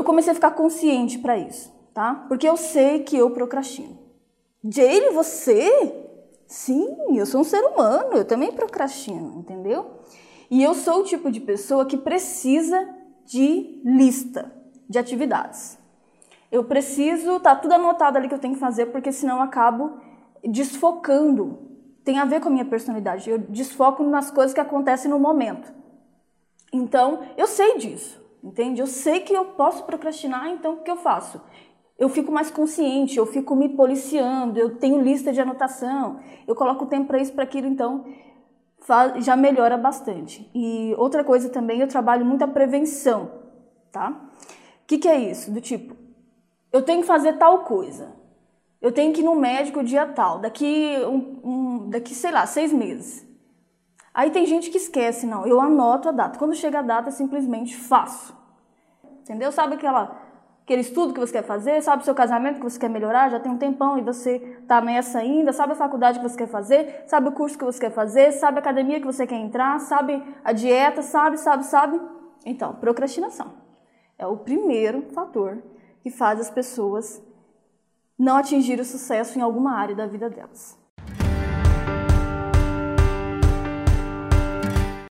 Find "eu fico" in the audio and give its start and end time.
31.98-32.32, 33.18-33.54